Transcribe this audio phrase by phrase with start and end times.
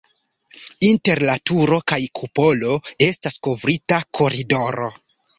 [0.85, 2.71] Inter la turo kaj kupolo
[3.09, 4.89] estas kovrita koridoro.